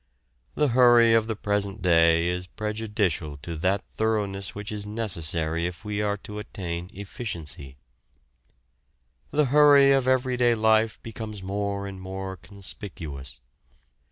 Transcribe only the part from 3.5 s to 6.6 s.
that thoroughness which is necessary if we are to